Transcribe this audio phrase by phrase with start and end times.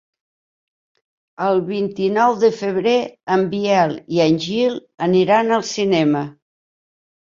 [1.47, 2.97] El vint-i-nou de febrer
[3.37, 6.29] en Biel i en Gil aniran al cinema.